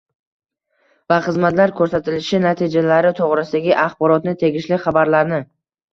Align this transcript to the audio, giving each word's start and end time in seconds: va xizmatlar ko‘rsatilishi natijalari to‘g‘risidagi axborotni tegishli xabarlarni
va 1.13 1.17
xizmatlar 1.25 1.73
ko‘rsatilishi 1.81 2.39
natijalari 2.45 3.11
to‘g‘risidagi 3.21 3.77
axborotni 3.85 4.35
tegishli 4.45 4.85
xabarlarni 4.87 5.45